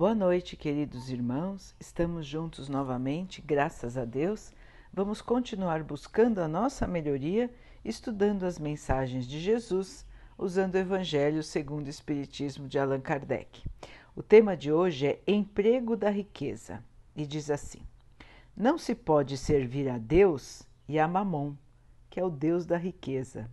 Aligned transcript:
Boa 0.00 0.14
noite, 0.14 0.56
queridos 0.56 1.10
irmãos. 1.10 1.74
Estamos 1.78 2.24
juntos 2.26 2.70
novamente, 2.70 3.42
graças 3.42 3.98
a 3.98 4.06
Deus. 4.06 4.50
Vamos 4.90 5.20
continuar 5.20 5.84
buscando 5.84 6.38
a 6.38 6.48
nossa 6.48 6.86
melhoria, 6.86 7.50
estudando 7.84 8.44
as 8.44 8.58
mensagens 8.58 9.26
de 9.26 9.38
Jesus, 9.38 10.06
usando 10.38 10.76
o 10.76 10.78
Evangelho 10.78 11.42
segundo 11.42 11.86
o 11.86 11.90
Espiritismo 11.90 12.66
de 12.66 12.78
Allan 12.78 13.02
Kardec. 13.02 13.62
O 14.16 14.22
tema 14.22 14.56
de 14.56 14.72
hoje 14.72 15.06
é 15.06 15.20
Emprego 15.26 15.94
da 15.94 16.08
Riqueza 16.08 16.82
e 17.14 17.26
diz 17.26 17.50
assim: 17.50 17.82
Não 18.56 18.78
se 18.78 18.94
pode 18.94 19.36
servir 19.36 19.86
a 19.90 19.98
Deus 19.98 20.62
e 20.88 20.98
a 20.98 21.06
Mamon, 21.06 21.52
que 22.08 22.18
é 22.18 22.24
o 22.24 22.30
Deus 22.30 22.64
da 22.64 22.78
riqueza. 22.78 23.50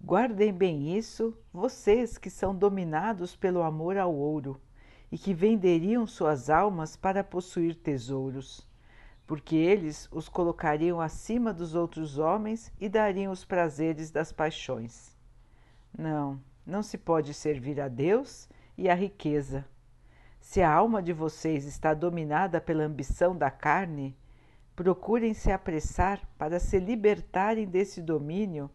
Guardem 0.00 0.52
bem 0.52 0.98
isso, 0.98 1.38
vocês 1.52 2.18
que 2.18 2.30
são 2.30 2.52
dominados 2.52 3.36
pelo 3.36 3.62
amor 3.62 3.96
ao 3.96 4.12
ouro 4.12 4.60
e 5.10 5.16
que 5.18 5.32
venderiam 5.32 6.06
suas 6.06 6.50
almas 6.50 6.96
para 6.96 7.24
possuir 7.24 7.74
tesouros, 7.74 8.66
porque 9.26 9.56
eles 9.56 10.08
os 10.12 10.28
colocariam 10.28 11.00
acima 11.00 11.52
dos 11.52 11.74
outros 11.74 12.18
homens 12.18 12.72
e 12.80 12.88
dariam 12.88 13.32
os 13.32 13.44
prazeres 13.44 14.10
das 14.10 14.32
paixões. 14.32 15.16
Não, 15.96 16.40
não 16.66 16.82
se 16.82 16.98
pode 16.98 17.32
servir 17.32 17.80
a 17.80 17.88
Deus 17.88 18.48
e 18.76 18.88
a 18.88 18.94
riqueza. 18.94 19.64
Se 20.40 20.62
a 20.62 20.72
alma 20.72 21.02
de 21.02 21.12
vocês 21.12 21.64
está 21.64 21.92
dominada 21.92 22.60
pela 22.60 22.84
ambição 22.84 23.36
da 23.36 23.50
carne, 23.50 24.16
procurem 24.74 25.34
se 25.34 25.50
apressar 25.50 26.20
para 26.38 26.60
se 26.60 26.78
libertarem 26.78 27.66
desse 27.66 28.00
domínio 28.00 28.70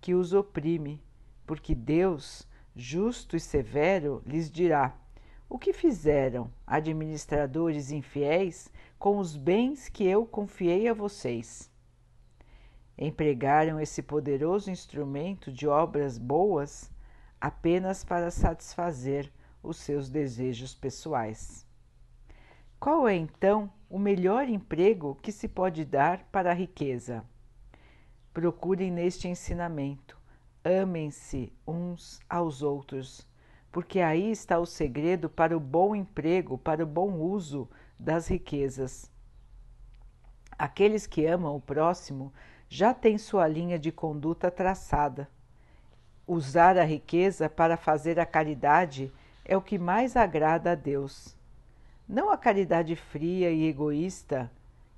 que 0.00 0.14
os 0.14 0.32
oprime, 0.32 1.02
porque 1.44 1.74
Deus, 1.74 2.46
justo 2.76 3.36
e 3.36 3.40
severo, 3.40 4.22
lhes 4.24 4.50
dirá: 4.50 4.96
o 5.48 5.58
que 5.58 5.72
fizeram 5.72 6.50
administradores 6.66 7.90
infiéis 7.90 8.70
com 8.98 9.18
os 9.18 9.36
bens 9.36 9.88
que 9.88 10.04
eu 10.04 10.26
confiei 10.26 10.88
a 10.88 10.92
vocês? 10.94 11.70
Empregaram 12.96 13.80
esse 13.80 14.02
poderoso 14.02 14.70
instrumento 14.70 15.50
de 15.50 15.66
obras 15.66 16.18
boas 16.18 16.90
apenas 17.40 18.04
para 18.04 18.30
satisfazer 18.30 19.32
os 19.62 19.76
seus 19.78 20.10
desejos 20.10 20.74
pessoais. 20.74 21.66
Qual 22.78 23.08
é 23.08 23.14
então 23.14 23.72
o 23.88 23.98
melhor 23.98 24.48
emprego 24.48 25.14
que 25.22 25.32
se 25.32 25.48
pode 25.48 25.84
dar 25.84 26.24
para 26.30 26.50
a 26.50 26.54
riqueza? 26.54 27.24
Procurem 28.32 28.90
neste 28.90 29.28
ensinamento, 29.28 30.18
amem-se 30.62 31.52
uns 31.66 32.20
aos 32.28 32.62
outros 32.62 33.27
porque 33.78 34.00
aí 34.00 34.32
está 34.32 34.58
o 34.58 34.66
segredo 34.66 35.30
para 35.30 35.56
o 35.56 35.60
bom 35.60 35.94
emprego, 35.94 36.58
para 36.58 36.82
o 36.82 36.86
bom 36.86 37.12
uso 37.12 37.70
das 37.96 38.26
riquezas. 38.26 39.08
Aqueles 40.58 41.06
que 41.06 41.24
amam 41.24 41.54
o 41.54 41.60
próximo 41.60 42.32
já 42.68 42.92
têm 42.92 43.16
sua 43.16 43.46
linha 43.46 43.78
de 43.78 43.92
conduta 43.92 44.50
traçada. 44.50 45.30
Usar 46.26 46.76
a 46.76 46.82
riqueza 46.82 47.48
para 47.48 47.76
fazer 47.76 48.18
a 48.18 48.26
caridade 48.26 49.12
é 49.44 49.56
o 49.56 49.62
que 49.62 49.78
mais 49.78 50.16
agrada 50.16 50.72
a 50.72 50.74
Deus. 50.74 51.36
Não 52.08 52.30
a 52.30 52.36
caridade 52.36 52.96
fria 52.96 53.48
e 53.52 53.68
egoísta, 53.68 54.50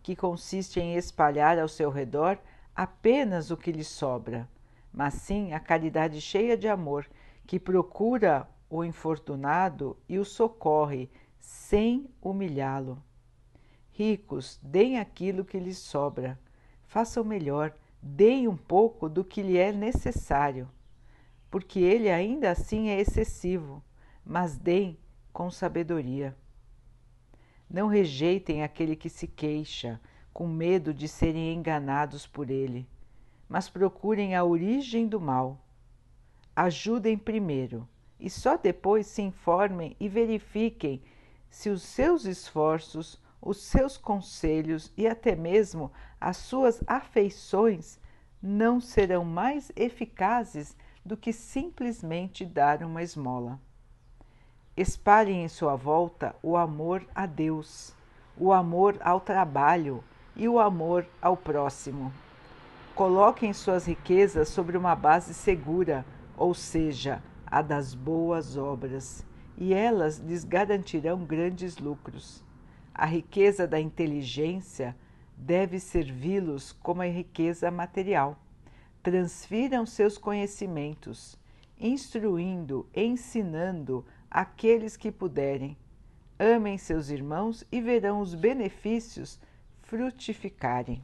que 0.03 0.17
consiste 0.17 0.81
em 0.81 0.95
espalhar 0.95 1.59
ao 1.59 1.69
seu 1.69 1.91
redor 1.91 2.39
apenas 2.75 3.51
o 3.51 3.59
que 3.59 3.73
lhe 3.73 3.85
sobra, 3.85 4.49
mas 4.91 5.13
sim 5.13 5.53
a 5.53 5.61
caridade 5.61 6.19
cheia 6.19 6.57
de 6.57 6.67
amor, 6.67 7.07
que 7.47 7.61
procura 7.61 8.49
o 8.71 8.85
infortunado 8.85 9.97
e 10.09 10.17
o 10.17 10.25
socorre 10.25 11.11
sem 11.41 12.09
humilhá-lo. 12.23 13.03
Ricos, 13.91 14.61
deem 14.63 14.99
aquilo 15.01 15.45
que 15.45 15.59
lhes 15.59 15.79
sobra. 15.79 16.39
Façam 16.85 17.25
melhor, 17.25 17.75
deem 18.01 18.47
um 18.47 18.57
pouco 18.57 19.09
do 19.09 19.25
que 19.25 19.43
lhe 19.43 19.59
é 19.59 19.73
necessário, 19.73 20.71
porque 21.51 21.81
ele 21.81 22.09
ainda 22.09 22.51
assim 22.51 22.89
é 22.89 23.01
excessivo, 23.01 23.83
mas 24.25 24.57
deem 24.57 24.97
com 25.33 25.51
sabedoria. 25.51 26.37
Não 27.69 27.89
rejeitem 27.89 28.63
aquele 28.63 28.95
que 28.95 29.09
se 29.09 29.27
queixa, 29.27 30.01
com 30.33 30.47
medo 30.47 30.95
de 30.95 31.09
serem 31.09 31.53
enganados 31.53 32.27
por 32.27 32.51
ele, 32.51 32.89
mas 33.49 33.69
procurem 33.69 34.37
a 34.37 34.45
origem 34.45 35.09
do 35.09 35.21
mal. 35.21 35.61
Ajudem 36.55 37.19
primeiro 37.19 37.89
e 38.21 38.29
só 38.29 38.57
depois 38.57 39.07
se 39.07 39.23
informem 39.23 39.97
e 39.99 40.09
verifiquem 40.09 41.03
se 41.51 41.69
os 41.71 41.83
seus 41.83 42.25
esforços, 42.25 43.21
os 43.41 43.59
seus 43.63 43.97
conselhos 43.97 44.93
e 44.97 45.07
até 45.07 45.35
mesmo 45.35 45.91
as 46.21 46.37
suas 46.37 46.83
afeições 46.87 47.99
não 48.43 48.81
serão 48.81 49.25
mais 49.25 49.73
eficazes 49.75 50.77
do 51.05 51.17
que 51.17 51.33
simplesmente 51.33 52.45
dar 52.45 52.83
uma 52.83 53.03
esmola. 53.03 53.59
Espalhem 54.77 55.45
em 55.45 55.49
sua 55.49 55.77
volta 55.77 56.35
o 56.43 56.57
amor 56.57 57.05
a 57.15 57.27
Deus, 57.27 57.95
o 58.37 58.53
amor 58.53 58.97
ao 59.01 59.21
trabalho 59.21 60.03
e 60.37 60.49
o 60.49 60.59
amor 60.59 61.07
ao 61.21 61.37
próximo. 61.37 62.13
Coloquem 62.95 63.53
suas 63.53 63.87
riquezas 63.87 64.49
sobre 64.49 64.77
uma 64.77 64.95
base 64.95 65.35
segura, 65.35 66.05
ou 66.37 66.55
seja, 66.55 67.23
a 67.51 67.63
das 67.63 67.95
boas 67.95 68.57
obras, 68.57 69.27
e 69.57 69.75
elas 69.75 70.19
lhes 70.19 70.45
garantirão 70.45 71.25
grandes 71.25 71.79
lucros. 71.79 72.45
A 72.95 73.05
riqueza 73.05 73.67
da 73.67 73.81
inteligência 73.81 74.97
deve 75.37 75.81
servi-los 75.81 76.73
como 76.73 77.03
a 77.03 77.07
riqueza 77.07 77.71
material. 77.71 78.39
Transfiram 79.03 79.85
seus 79.87 80.17
conhecimentos, 80.17 81.39
instruindo, 81.79 82.87
ensinando 82.95 84.05
aqueles 84.31 84.97
que 84.97 85.11
puderem. 85.11 85.77
Amem 86.39 86.79
seus 86.79 87.11
irmãos 87.11 87.67
e 87.73 87.81
verão 87.81 88.21
os 88.21 88.35
benefícios 88.35 89.41
frutificarem. 89.83 91.03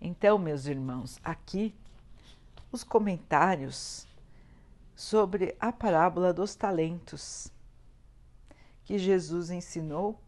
Então, 0.00 0.38
meus 0.38 0.66
irmãos, 0.66 1.18
aqui 1.24 1.74
os 2.74 2.82
comentários 2.82 4.04
sobre 4.96 5.56
a 5.60 5.70
parábola 5.70 6.32
dos 6.32 6.56
talentos 6.56 7.52
que 8.82 8.98
Jesus 8.98 9.48
ensinou 9.48 10.20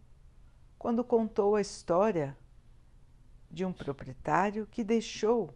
quando 0.79 1.03
contou 1.03 1.57
a 1.57 1.61
história 1.61 2.39
de 3.51 3.65
um 3.65 3.73
proprietário 3.73 4.65
que 4.65 4.85
deixou 4.85 5.53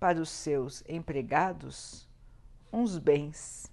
para 0.00 0.18
os 0.18 0.30
seus 0.30 0.82
empregados 0.88 2.08
uns 2.72 2.96
bens 2.96 3.70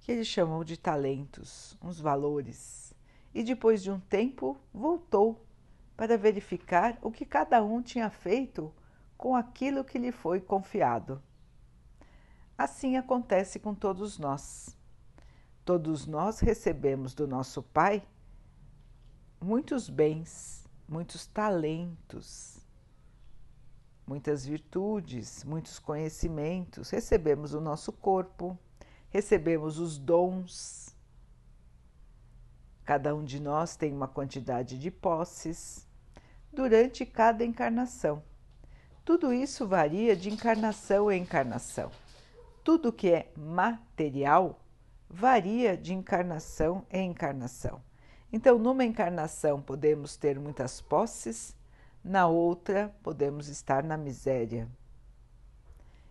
que 0.00 0.10
ele 0.10 0.24
chamou 0.24 0.64
de 0.64 0.76
talentos, 0.76 1.78
uns 1.80 2.00
valores, 2.00 2.92
e 3.32 3.44
depois 3.44 3.84
de 3.84 3.90
um 3.92 4.00
tempo 4.00 4.58
voltou 4.74 5.46
para 5.96 6.18
verificar 6.18 6.98
o 7.02 7.12
que 7.12 7.24
cada 7.24 7.62
um 7.62 7.80
tinha 7.80 8.10
feito 8.10 8.74
com 9.16 9.34
aquilo 9.34 9.84
que 9.84 9.98
lhe 9.98 10.12
foi 10.12 10.40
confiado. 10.40 11.22
Assim 12.56 12.96
acontece 12.96 13.58
com 13.58 13.74
todos 13.74 14.18
nós. 14.18 14.76
Todos 15.64 16.06
nós 16.06 16.40
recebemos 16.40 17.14
do 17.14 17.26
nosso 17.26 17.62
Pai 17.62 18.02
muitos 19.40 19.88
bens, 19.88 20.64
muitos 20.88 21.26
talentos, 21.26 22.58
muitas 24.06 24.46
virtudes, 24.46 25.44
muitos 25.44 25.78
conhecimentos. 25.78 26.90
Recebemos 26.90 27.52
o 27.52 27.60
nosso 27.60 27.92
corpo, 27.92 28.58
recebemos 29.10 29.78
os 29.78 29.98
dons. 29.98 30.94
Cada 32.84 33.14
um 33.14 33.24
de 33.24 33.40
nós 33.40 33.76
tem 33.76 33.92
uma 33.92 34.08
quantidade 34.08 34.78
de 34.78 34.90
posses 34.90 35.86
durante 36.52 37.04
cada 37.04 37.44
encarnação. 37.44 38.22
Tudo 39.06 39.32
isso 39.32 39.68
varia 39.68 40.16
de 40.16 40.28
encarnação 40.28 41.12
em 41.12 41.22
encarnação. 41.22 41.92
Tudo 42.64 42.92
que 42.92 43.08
é 43.08 43.30
material 43.36 44.58
varia 45.08 45.76
de 45.76 45.94
encarnação 45.94 46.84
em 46.90 47.12
encarnação. 47.12 47.80
Então, 48.32 48.58
numa 48.58 48.84
encarnação 48.84 49.62
podemos 49.62 50.16
ter 50.16 50.40
muitas 50.40 50.80
posses, 50.80 51.54
na 52.02 52.26
outra 52.26 52.92
podemos 53.00 53.46
estar 53.46 53.84
na 53.84 53.96
miséria. 53.96 54.68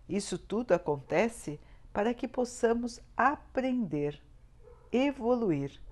Isso 0.08 0.38
tudo 0.38 0.72
acontece 0.72 1.60
para 1.92 2.14
que 2.14 2.26
possamos 2.26 2.98
aprender, 3.14 4.18
evoluir. 4.90 5.82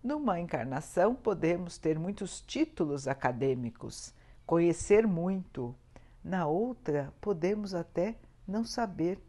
Numa 0.00 0.38
encarnação 0.38 1.16
podemos 1.16 1.78
ter 1.78 1.98
muitos 1.98 2.40
títulos 2.40 3.08
acadêmicos, 3.08 4.14
conhecer 4.46 5.04
muito, 5.04 5.74
na 6.22 6.46
outra, 6.46 7.14
podemos 7.20 7.74
até 7.74 8.18
não 8.46 8.64
saber 8.64 9.20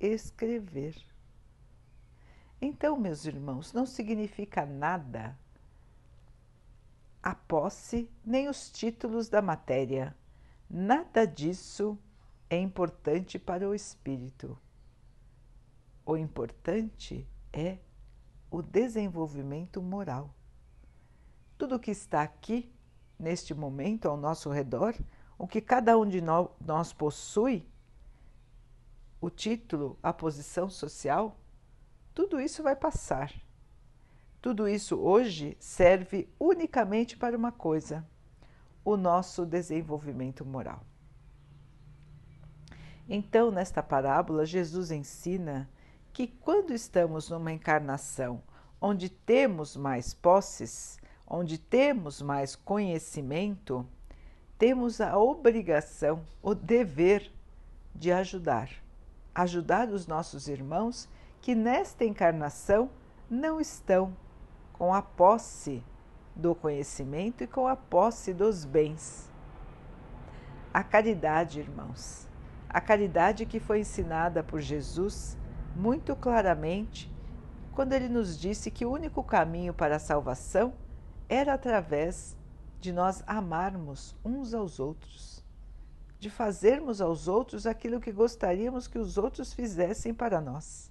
escrever. 0.00 0.96
Então, 2.60 2.96
meus 2.96 3.24
irmãos, 3.24 3.72
não 3.72 3.86
significa 3.86 4.64
nada 4.64 5.38
a 7.22 7.34
posse 7.34 8.10
nem 8.24 8.48
os 8.48 8.70
títulos 8.70 9.28
da 9.28 9.40
matéria. 9.40 10.16
Nada 10.68 11.26
disso 11.26 11.98
é 12.50 12.56
importante 12.56 13.38
para 13.38 13.68
o 13.68 13.74
espírito. 13.74 14.58
O 16.04 16.16
importante 16.16 17.26
é 17.52 17.78
o 18.50 18.60
desenvolvimento 18.60 19.80
moral. 19.80 20.34
Tudo 21.56 21.78
que 21.78 21.92
está 21.92 22.22
aqui, 22.22 22.72
neste 23.18 23.54
momento, 23.54 24.08
ao 24.08 24.16
nosso 24.16 24.50
redor, 24.50 24.94
o 25.42 25.46
que 25.48 25.60
cada 25.60 25.98
um 25.98 26.08
de 26.08 26.20
nós 26.20 26.92
possui, 26.92 27.66
o 29.20 29.28
título, 29.28 29.98
a 30.00 30.12
posição 30.12 30.70
social, 30.70 31.36
tudo 32.14 32.40
isso 32.40 32.62
vai 32.62 32.76
passar. 32.76 33.34
Tudo 34.40 34.68
isso 34.68 34.96
hoje 35.00 35.56
serve 35.58 36.32
unicamente 36.38 37.16
para 37.16 37.36
uma 37.36 37.50
coisa: 37.50 38.06
o 38.84 38.96
nosso 38.96 39.44
desenvolvimento 39.44 40.44
moral. 40.44 40.86
Então, 43.08 43.50
nesta 43.50 43.82
parábola, 43.82 44.46
Jesus 44.46 44.92
ensina 44.92 45.68
que 46.12 46.28
quando 46.28 46.72
estamos 46.72 47.28
numa 47.28 47.50
encarnação 47.50 48.40
onde 48.80 49.08
temos 49.08 49.76
mais 49.76 50.14
posses, 50.14 51.00
onde 51.26 51.58
temos 51.58 52.22
mais 52.22 52.54
conhecimento, 52.54 53.84
temos 54.58 55.00
a 55.00 55.18
obrigação, 55.18 56.24
o 56.42 56.54
dever 56.54 57.30
de 57.94 58.12
ajudar. 58.12 58.70
Ajudar 59.34 59.88
os 59.88 60.06
nossos 60.06 60.48
irmãos 60.48 61.08
que 61.40 61.54
nesta 61.54 62.04
encarnação 62.04 62.90
não 63.28 63.60
estão 63.60 64.16
com 64.72 64.92
a 64.92 65.02
posse 65.02 65.82
do 66.34 66.54
conhecimento 66.54 67.44
e 67.44 67.46
com 67.46 67.66
a 67.66 67.76
posse 67.76 68.32
dos 68.32 68.64
bens. 68.64 69.30
A 70.72 70.82
caridade, 70.82 71.60
irmãos, 71.60 72.28
a 72.68 72.80
caridade 72.80 73.44
que 73.44 73.60
foi 73.60 73.80
ensinada 73.80 74.42
por 74.42 74.60
Jesus 74.60 75.36
muito 75.74 76.14
claramente 76.16 77.12
quando 77.72 77.92
ele 77.94 78.08
nos 78.08 78.38
disse 78.38 78.70
que 78.70 78.84
o 78.84 78.90
único 78.90 79.22
caminho 79.22 79.72
para 79.72 79.96
a 79.96 79.98
salvação 79.98 80.74
era 81.28 81.54
através 81.54 82.36
de 82.82 82.92
nós 82.92 83.22
amarmos 83.28 84.12
uns 84.24 84.52
aos 84.52 84.80
outros, 84.80 85.40
de 86.18 86.28
fazermos 86.28 87.00
aos 87.00 87.28
outros 87.28 87.64
aquilo 87.64 88.00
que 88.00 88.10
gostaríamos 88.10 88.88
que 88.88 88.98
os 88.98 89.16
outros 89.16 89.54
fizessem 89.54 90.12
para 90.12 90.40
nós. 90.40 90.90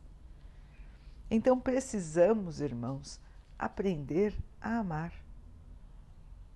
Então 1.29 1.59
precisamos, 1.59 2.61
irmãos, 2.61 3.19
aprender 3.59 4.33
a 4.61 4.77
amar, 4.77 5.13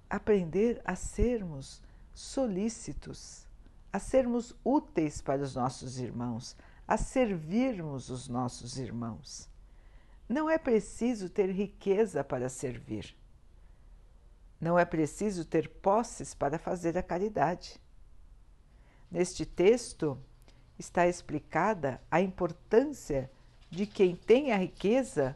aprender 0.10 0.82
a 0.86 0.96
sermos 0.96 1.82
solícitos, 2.14 3.46
a 3.92 4.00
sermos 4.00 4.56
úteis 4.64 5.20
para 5.20 5.42
os 5.42 5.54
nossos 5.54 6.00
irmãos, 6.00 6.56
a 6.88 6.96
servirmos 6.96 8.10
os 8.10 8.30
nossos 8.30 8.78
irmãos. 8.78 9.50
Não 10.30 10.50
é 10.50 10.58
preciso 10.58 11.30
ter 11.30 11.52
riqueza 11.52 12.24
para 12.24 12.48
servir. 12.48 13.14
Não 14.66 14.80
é 14.80 14.84
preciso 14.84 15.46
ter 15.46 15.70
posses 15.70 16.34
para 16.34 16.58
fazer 16.58 16.98
a 16.98 17.04
caridade. 17.04 17.80
Neste 19.12 19.46
texto 19.46 20.20
está 20.80 21.06
explicada 21.06 22.02
a 22.10 22.20
importância 22.20 23.30
de 23.70 23.86
quem 23.86 24.16
tem 24.16 24.52
a 24.52 24.58
riqueza 24.58 25.36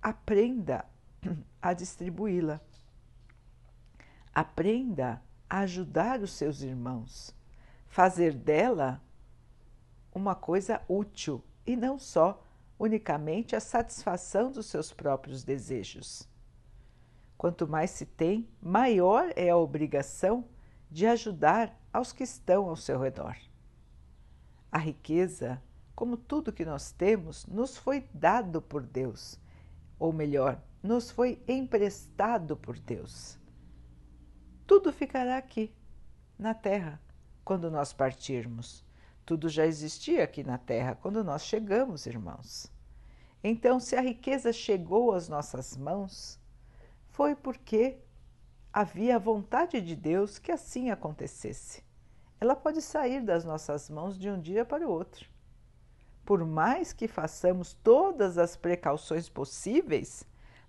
aprenda 0.00 0.86
a 1.60 1.74
distribuí-la. 1.74 2.58
Aprenda 4.34 5.22
a 5.46 5.58
ajudar 5.58 6.22
os 6.22 6.32
seus 6.32 6.62
irmãos, 6.62 7.34
fazer 7.86 8.32
dela 8.32 8.98
uma 10.14 10.34
coisa 10.34 10.80
útil 10.88 11.44
e 11.66 11.76
não 11.76 11.98
só 11.98 12.42
unicamente 12.78 13.54
a 13.54 13.60
satisfação 13.60 14.50
dos 14.50 14.64
seus 14.64 14.90
próprios 14.90 15.44
desejos. 15.44 16.26
Quanto 17.38 17.66
mais 17.66 17.90
se 17.92 18.04
tem, 18.04 18.46
maior 18.60 19.32
é 19.34 19.48
a 19.48 19.56
obrigação 19.56 20.44
de 20.90 21.06
ajudar 21.06 21.74
aos 21.90 22.12
que 22.12 22.24
estão 22.24 22.68
ao 22.68 22.76
seu 22.76 22.98
redor. 23.00 23.36
A 24.70 24.76
riqueza 24.76 25.62
como 25.98 26.16
tudo 26.16 26.52
que 26.52 26.64
nós 26.64 26.92
temos, 26.92 27.44
nos 27.46 27.76
foi 27.76 28.08
dado 28.14 28.62
por 28.62 28.86
Deus, 28.86 29.36
ou 29.98 30.12
melhor, 30.12 30.62
nos 30.80 31.10
foi 31.10 31.42
emprestado 31.48 32.56
por 32.56 32.78
Deus. 32.78 33.36
Tudo 34.64 34.92
ficará 34.92 35.36
aqui, 35.36 35.74
na 36.38 36.54
terra, 36.54 37.02
quando 37.44 37.68
nós 37.68 37.92
partirmos. 37.92 38.84
Tudo 39.26 39.48
já 39.48 39.66
existia 39.66 40.22
aqui 40.22 40.44
na 40.44 40.56
terra 40.56 40.94
quando 40.94 41.24
nós 41.24 41.42
chegamos, 41.42 42.06
irmãos. 42.06 42.72
Então, 43.42 43.80
se 43.80 43.96
a 43.96 44.00
riqueza 44.00 44.52
chegou 44.52 45.12
às 45.12 45.28
nossas 45.28 45.76
mãos, 45.76 46.38
foi 47.18 47.34
porque 47.34 47.98
havia 48.72 49.16
a 49.16 49.18
vontade 49.18 49.80
de 49.82 49.94
Deus 49.94 50.38
que 50.38 50.52
assim 50.52 50.88
acontecesse. 50.90 51.84
Ela 52.40 52.56
pode 52.56 52.80
sair 52.80 53.20
das 53.20 53.44
nossas 53.44 53.90
mãos 53.90 54.18
de 54.18 54.30
um 54.30 54.40
dia 54.40 54.64
para 54.64 54.88
o 54.88 54.90
outro 54.90 55.28
por 56.28 56.44
mais 56.44 56.92
que 56.92 57.08
façamos 57.08 57.72
todas 57.72 58.36
as 58.36 58.54
precauções 58.54 59.30
possíveis, 59.30 60.24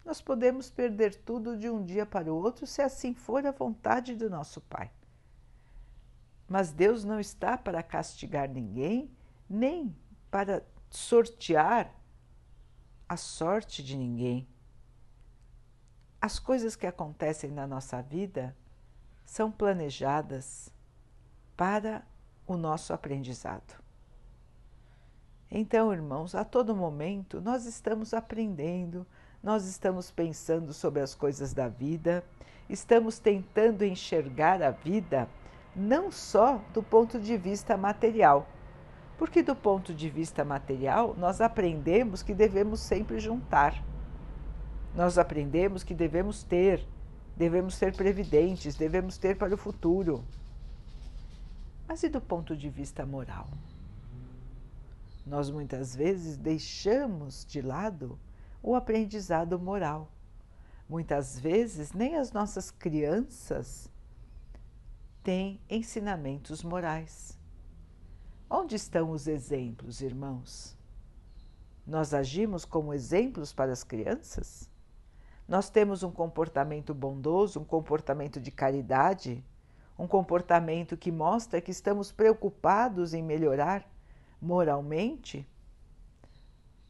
nós 0.05 0.21
podemos 0.21 0.69
perder 0.69 1.13
tudo 1.13 1.57
de 1.57 1.69
um 1.69 1.83
dia 1.83 2.05
para 2.05 2.33
o 2.33 2.37
outro 2.37 2.65
se 2.65 2.81
assim 2.81 3.13
for 3.13 3.45
a 3.45 3.51
vontade 3.51 4.15
do 4.15 4.29
nosso 4.29 4.61
Pai. 4.61 4.89
Mas 6.47 6.71
Deus 6.71 7.03
não 7.03 7.19
está 7.19 7.57
para 7.57 7.83
castigar 7.83 8.47
ninguém, 8.47 9.11
nem 9.49 9.93
para 10.31 10.65
sortear 10.89 11.93
a 13.09 13.17
sorte 13.17 13.83
de 13.83 13.97
ninguém. 13.97 14.47
As 16.21 16.37
coisas 16.37 16.75
que 16.75 16.85
acontecem 16.85 17.49
na 17.49 17.65
nossa 17.65 18.01
vida 18.01 18.55
são 19.25 19.49
planejadas 19.49 20.73
para 21.55 22.03
o 22.45 22.57
nosso 22.57 22.93
aprendizado. 22.93 23.79
Então, 25.49 25.93
irmãos, 25.93 26.35
a 26.35 26.43
todo 26.43 26.75
momento 26.75 27.39
nós 27.39 27.65
estamos 27.65 28.13
aprendendo, 28.13 29.07
nós 29.41 29.65
estamos 29.65 30.11
pensando 30.11 30.73
sobre 30.73 31.01
as 31.01 31.15
coisas 31.15 31.53
da 31.53 31.67
vida, 31.67 32.23
estamos 32.67 33.17
tentando 33.17 33.85
enxergar 33.85 34.61
a 34.61 34.71
vida 34.71 35.27
não 35.75 36.11
só 36.11 36.61
do 36.73 36.83
ponto 36.83 37.19
de 37.19 37.37
vista 37.37 37.77
material, 37.77 38.47
porque 39.17 39.41
do 39.41 39.55
ponto 39.55 39.93
de 39.93 40.09
vista 40.09 40.43
material 40.43 41.15
nós 41.17 41.39
aprendemos 41.39 42.21
que 42.21 42.33
devemos 42.33 42.79
sempre 42.79 43.19
juntar, 43.19 43.81
nós 44.95 45.17
aprendemos 45.17 45.83
que 45.83 45.93
devemos 45.93 46.43
ter, 46.43 46.85
devemos 47.37 47.75
ser 47.75 47.95
previdentes, 47.95 48.75
devemos 48.75 49.17
ter 49.17 49.37
para 49.37 49.53
o 49.53 49.57
futuro. 49.57 50.23
Mas 51.87 52.03
e 52.03 52.09
do 52.09 52.21
ponto 52.21 52.55
de 52.55 52.69
vista 52.69 53.05
moral? 53.05 53.47
Nós 55.25 55.49
muitas 55.49 55.95
vezes 55.95 56.37
deixamos 56.37 57.45
de 57.45 57.61
lado 57.61 58.19
o 58.61 58.75
aprendizado 58.75 59.59
moral. 59.59 60.11
Muitas 60.87 61.39
vezes 61.39 61.93
nem 61.93 62.15
as 62.15 62.31
nossas 62.31 62.71
crianças 62.71 63.89
têm 65.23 65.61
ensinamentos 65.69 66.63
morais. 66.63 67.37
Onde 68.49 68.75
estão 68.75 69.11
os 69.11 69.27
exemplos, 69.27 70.01
irmãos? 70.01 70.75
Nós 71.85 72.13
agimos 72.13 72.65
como 72.65 72.93
exemplos 72.93 73.53
para 73.53 73.71
as 73.71 73.83
crianças? 73.83 74.69
Nós 75.49 75.67
temos 75.67 76.03
um 76.03 76.11
comportamento 76.11 76.93
bondoso, 76.93 77.59
um 77.59 77.65
comportamento 77.65 78.39
de 78.39 78.51
caridade, 78.51 79.43
um 79.97 80.05
comportamento 80.05 80.95
que 80.95 81.11
mostra 81.11 81.59
que 81.59 81.71
estamos 81.71 82.11
preocupados 82.11 83.15
em 83.15 83.23
melhorar 83.23 83.83
moralmente? 84.39 85.49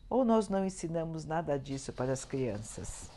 Ou 0.09 0.25
nós 0.25 0.49
não 0.49 0.65
ensinamos 0.65 1.23
nada 1.23 1.57
disso 1.57 1.93
para 1.93 2.11
as 2.11 2.25
crianças? 2.25 3.09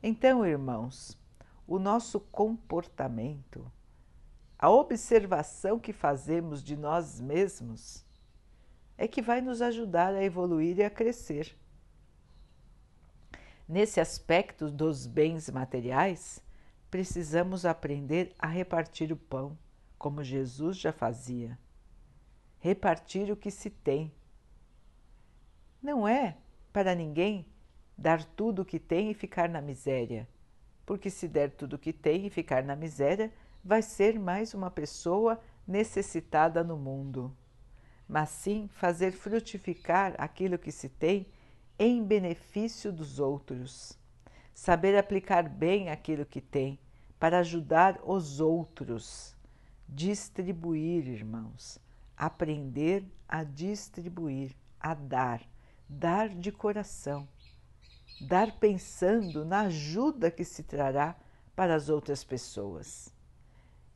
Então, 0.00 0.46
irmãos, 0.46 1.18
o 1.66 1.76
nosso 1.80 2.20
comportamento, 2.20 3.66
a 4.56 4.70
observação 4.70 5.76
que 5.76 5.92
fazemos 5.92 6.62
de 6.62 6.76
nós 6.76 7.20
mesmos, 7.20 8.04
é 8.96 9.08
que 9.08 9.20
vai 9.20 9.40
nos 9.40 9.60
ajudar 9.60 10.14
a 10.14 10.22
evoluir 10.22 10.78
e 10.78 10.84
a 10.84 10.90
crescer. 10.90 11.58
Nesse 13.68 14.00
aspecto 14.00 14.70
dos 14.70 15.06
bens 15.06 15.50
materiais, 15.50 16.42
precisamos 16.90 17.66
aprender 17.66 18.34
a 18.38 18.46
repartir 18.46 19.12
o 19.12 19.16
pão, 19.16 19.58
como 19.98 20.24
Jesus 20.24 20.78
já 20.78 20.92
fazia 20.92 21.58
repartir 22.58 23.30
o 23.30 23.36
que 23.36 23.50
se 23.50 23.70
tem. 23.70 24.12
não 25.80 26.06
é 26.08 26.36
para 26.72 26.94
ninguém 26.94 27.46
dar 27.96 28.24
tudo 28.24 28.62
o 28.62 28.64
que 28.64 28.78
tem 28.78 29.10
e 29.10 29.14
ficar 29.14 29.48
na 29.48 29.60
miséria, 29.60 30.28
porque 30.84 31.08
se 31.08 31.28
der 31.28 31.52
tudo 31.52 31.74
o 31.74 31.78
que 31.78 31.92
tem 31.92 32.26
e 32.26 32.30
ficar 32.30 32.64
na 32.64 32.76
miséria, 32.76 33.32
vai 33.64 33.80
ser 33.80 34.18
mais 34.18 34.54
uma 34.54 34.70
pessoa 34.70 35.40
necessitada 35.66 36.64
no 36.64 36.76
mundo, 36.76 37.34
mas 38.08 38.28
sim 38.30 38.68
fazer 38.68 39.12
frutificar 39.12 40.14
aquilo 40.18 40.58
que 40.58 40.72
se 40.72 40.88
tem 40.88 41.26
em 41.78 42.02
benefício 42.02 42.92
dos 42.92 43.20
outros. 43.20 43.96
Saber 44.52 44.96
aplicar 44.96 45.48
bem 45.48 45.88
aquilo 45.88 46.26
que 46.26 46.40
tem 46.40 46.78
para 47.18 47.38
ajudar 47.38 48.00
os 48.04 48.40
outros. 48.40 49.36
Distribuir, 49.88 51.06
irmãos. 51.06 51.78
Aprender 52.16 53.04
a 53.28 53.44
distribuir, 53.44 54.56
a 54.80 54.94
dar. 54.94 55.42
Dar 55.88 56.28
de 56.28 56.50
coração. 56.50 57.28
Dar 58.20 58.58
pensando 58.58 59.44
na 59.44 59.60
ajuda 59.60 60.30
que 60.30 60.44
se 60.44 60.64
trará 60.64 61.16
para 61.54 61.74
as 61.74 61.88
outras 61.88 62.24
pessoas. 62.24 63.14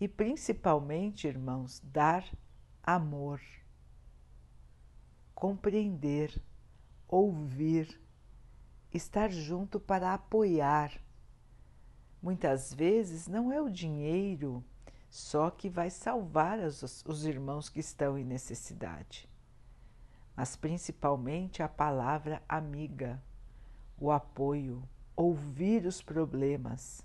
E 0.01 0.07
principalmente, 0.07 1.27
irmãos, 1.27 1.81
dar 1.85 2.25
amor. 2.83 3.41
Compreender 5.35 6.41
ouvir, 7.13 8.01
estar 8.91 9.31
junto 9.31 9.79
para 9.79 10.15
apoiar. 10.15 10.99
Muitas 12.23 12.73
vezes 12.73 13.29
não 13.29 13.53
é 13.53 13.61
o 13.61 13.69
dinheiro 13.69 14.65
só 15.11 15.51
que 15.51 15.69
vai 15.69 15.91
salvar 15.91 16.59
os, 16.61 17.05
os 17.07 17.27
irmãos 17.27 17.69
que 17.69 17.81
estão 17.81 18.17
em 18.17 18.25
necessidade, 18.25 19.29
mas 20.35 20.57
principalmente 20.57 21.63
a 21.63 21.69
palavra 21.69 22.43
amiga, 22.49 23.23
o 24.01 24.11
apoio, 24.11 24.83
ouvir 25.15 25.85
os 25.85 26.01
problemas, 26.01 27.05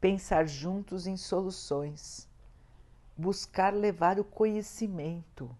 pensar 0.00 0.48
juntos 0.48 1.06
em 1.06 1.16
soluções, 1.16 2.28
buscar 3.16 3.72
levar 3.72 4.18
o 4.18 4.24
conhecimento, 4.24 5.56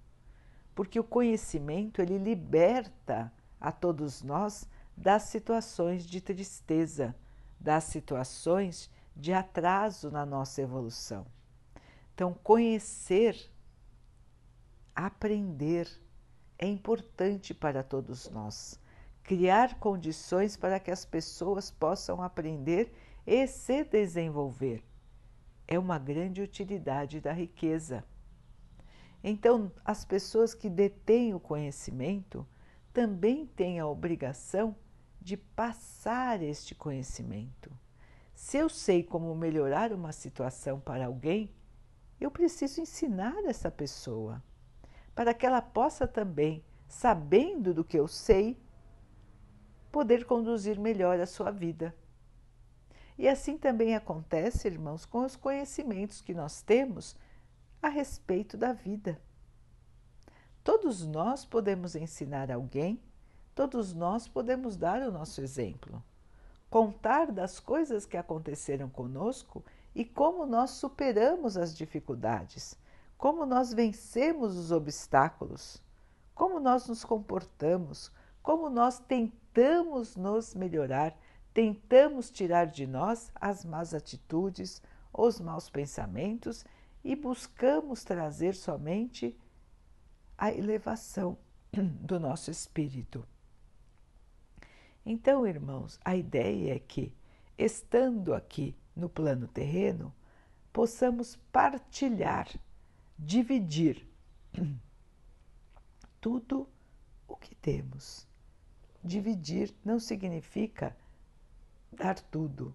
porque 0.75 0.99
o 0.99 1.05
conhecimento 1.05 2.03
ele 2.03 2.19
liberta 2.19 3.33
a 3.61 3.73
todos 3.73 4.23
nós 4.23 4.69
das 4.97 5.25
situações 5.25 6.07
de 6.07 6.21
tristeza, 6.21 7.15
das 7.59 7.85
situações 7.85 8.91
de 9.15 9.33
atraso 9.33 10.11
na 10.11 10.25
nossa 10.25 10.63
evolução. 10.63 11.27
Então, 12.15 12.33
conhecer, 12.33 13.37
aprender 14.95 15.89
é 16.59 16.67
importante 16.67 17.53
para 17.53 17.83
todos 17.83 18.31
nós. 18.31 18.81
Criar 19.23 19.79
condições 19.79 20.57
para 20.57 20.81
que 20.81 20.91
as 20.91 21.05
pessoas 21.05 21.71
possam 21.71 22.23
aprender 22.23 22.93
e 23.27 23.47
se 23.47 23.85
desenvolver 23.85 24.83
é 25.69 25.79
uma 25.79 25.99
grande 25.99 26.41
utilidade 26.41 27.21
da 27.21 27.33
riqueza. 27.33 28.05
Então, 29.23 29.73
as 29.85 30.05
pessoas 30.05 30.55
que 30.55 30.71
detêm 30.71 31.35
o 31.35 31.41
conhecimento 31.41 32.47
também 32.97 33.45
tem 33.45 33.79
a 33.79 33.87
obrigação 33.87 34.75
de 35.21 35.37
passar 35.37 36.43
este 36.43 36.75
conhecimento. 36.75 37.71
Se 38.35 38.57
eu 38.57 38.71
sei 38.71 39.03
como 39.03 39.35
melhorar 39.35 39.93
uma 39.93 40.13
situação 40.13 40.81
para 40.81 41.05
alguém, 41.05 41.55
eu 42.19 42.31
preciso 42.31 42.81
ensinar 42.81 43.45
essa 43.45 43.71
pessoa, 43.71 44.43
para 45.15 45.35
que 45.35 45.45
ela 45.45 45.61
possa 45.61 46.09
também, 46.09 46.65
sabendo 46.89 47.75
do 47.75 47.85
que 47.85 47.99
eu 47.99 48.09
sei, 48.09 48.59
poder 49.93 50.25
conduzir 50.25 50.81
melhor 50.81 51.21
a 51.21 51.27
sua 51.27 51.51
vida. 51.51 51.95
E 53.19 53.29
assim 53.29 53.59
também 53.59 53.95
acontece, 53.95 54.69
irmãos, 54.69 55.05
com 55.05 55.23
os 55.23 55.37
conhecimentos 55.37 56.23
que 56.23 56.33
nós 56.33 56.63
temos 56.63 57.15
a 57.83 57.91
respeito 57.91 58.57
da 58.57 58.73
vida. 58.73 59.21
Todos 60.67 61.07
nós 61.07 61.45
podemos 61.45 61.95
ensinar 61.95 62.51
alguém, 62.51 63.01
todos 63.55 63.95
nós 63.95 64.27
podemos 64.27 64.77
dar 64.77 65.01
o 65.01 65.13
nosso 65.13 65.41
exemplo, 65.41 66.03
contar 66.69 67.31
das 67.31 67.61
coisas 67.61 68.05
que 68.05 68.17
aconteceram 68.17 68.91
conosco 68.91 69.65
e 69.95 70.05
como 70.05 70.45
nós 70.45 70.71
superamos 70.71 71.57
as 71.57 71.73
dificuldades, 71.73 72.77
como 73.17 73.47
nós 73.47 73.73
vencemos 73.73 74.57
os 74.57 74.73
obstáculos, 74.73 75.81
como 76.35 76.59
nós 76.59 76.89
nos 76.89 77.05
comportamos, 77.05 78.11
como 78.43 78.69
nós 78.69 78.99
tentamos 78.99 80.17
nos 80.17 80.53
melhorar, 80.53 81.17
tentamos 81.55 82.29
tirar 82.29 82.67
de 82.67 82.89
nós 82.89 83.31
as 83.37 83.65
más 83.65 83.95
atitudes, 83.95 84.83
os 85.13 85.41
maus 85.41 85.71
pensamentos 85.71 86.65
e 87.05 87.15
buscamos 87.15 88.03
trazer 88.03 88.57
somente 88.57 89.39
a 90.37 90.53
elevação 90.53 91.39
do 91.73 92.21
nosso 92.21 92.51
espírito. 92.51 93.27
Então, 95.05 95.47
irmãos, 95.47 96.01
a 96.05 96.17
ideia 96.17 96.75
é 96.75 96.79
que, 96.79 97.15
estando 97.57 98.35
aqui 98.35 98.75
no 98.95 99.09
plano 99.09 99.47
terreno, 99.47 100.13
possamos 100.73 101.37
partilhar, 101.53 102.49
dividir 103.19 104.07
tudo 106.21 106.69
o 107.29 107.37
que 107.37 107.55
temos. 107.55 108.27
Dividir 109.03 109.73
não 109.85 110.01
significa 110.01 110.97
dar 111.93 112.19
tudo, 112.19 112.75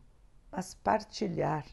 mas 0.49 0.73
partilhar 0.73 1.65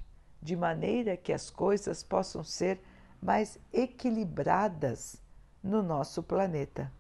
de 0.43 0.57
maneira 0.57 1.17
que 1.17 1.33
as 1.33 1.51
coisas 1.51 2.03
possam 2.03 2.43
ser 2.43 2.81
mais 3.23 3.59
equilibradas 3.73 5.23
no 5.63 5.83
nosso 5.83 6.23
planeta. 6.23 6.93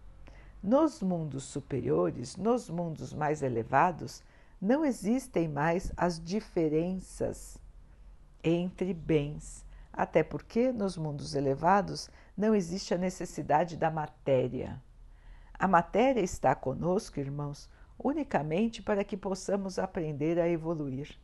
Nos 0.62 1.00
mundos 1.00 1.44
superiores, 1.44 2.36
nos 2.36 2.68
mundos 2.68 3.12
mais 3.12 3.42
elevados, 3.42 4.22
não 4.60 4.84
existem 4.84 5.46
mais 5.48 5.92
as 5.96 6.22
diferenças 6.22 7.58
entre 8.42 8.92
bens, 8.92 9.64
até 9.92 10.22
porque 10.22 10.72
nos 10.72 10.96
mundos 10.96 11.34
elevados 11.34 12.10
não 12.36 12.54
existe 12.54 12.92
a 12.92 12.98
necessidade 12.98 13.76
da 13.76 13.90
matéria. 13.90 14.82
A 15.54 15.68
matéria 15.68 16.20
está 16.20 16.54
conosco, 16.54 17.20
irmãos, 17.20 17.68
unicamente 17.98 18.82
para 18.82 19.04
que 19.04 19.16
possamos 19.16 19.78
aprender 19.78 20.38
a 20.40 20.48
evoluir, 20.48 21.16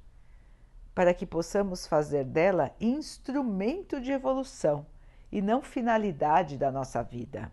para 0.94 1.12
que 1.12 1.26
possamos 1.26 1.86
fazer 1.86 2.24
dela 2.24 2.74
instrumento 2.80 4.00
de 4.00 4.12
evolução 4.12 4.86
e 5.30 5.42
não 5.42 5.62
finalidade 5.62 6.56
da 6.56 6.70
nossa 6.70 7.02
vida. 7.02 7.50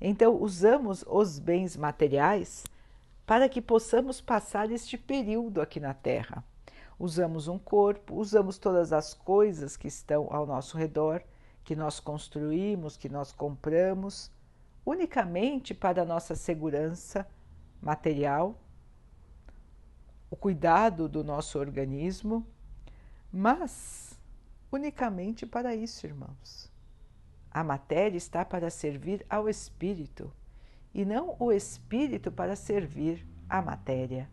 Então, 0.00 0.40
usamos 0.40 1.04
os 1.08 1.38
bens 1.38 1.76
materiais 1.76 2.64
para 3.26 3.48
que 3.48 3.60
possamos 3.60 4.20
passar 4.20 4.70
este 4.70 4.98
período 4.98 5.60
aqui 5.60 5.80
na 5.80 5.94
Terra. 5.94 6.44
Usamos 6.98 7.48
um 7.48 7.58
corpo, 7.58 8.14
usamos 8.14 8.58
todas 8.58 8.92
as 8.92 9.14
coisas 9.14 9.76
que 9.76 9.88
estão 9.88 10.28
ao 10.30 10.46
nosso 10.46 10.76
redor, 10.76 11.22
que 11.64 11.74
nós 11.74 11.98
construímos, 11.98 12.96
que 12.96 13.08
nós 13.08 13.32
compramos, 13.32 14.30
unicamente 14.84 15.72
para 15.72 16.02
a 16.02 16.04
nossa 16.04 16.34
segurança 16.34 17.26
material, 17.80 18.60
o 20.30 20.36
cuidado 20.36 21.08
do 21.08 21.24
nosso 21.24 21.58
organismo, 21.58 22.46
mas 23.32 24.13
unicamente 24.74 25.46
para 25.46 25.74
isso, 25.74 26.04
irmãos. 26.04 26.70
A 27.50 27.62
matéria 27.62 28.16
está 28.16 28.44
para 28.44 28.68
servir 28.70 29.24
ao 29.30 29.48
espírito 29.48 30.32
e 30.92 31.04
não 31.04 31.36
o 31.38 31.52
espírito 31.52 32.32
para 32.32 32.56
servir 32.56 33.24
à 33.48 33.62
matéria. 33.62 34.28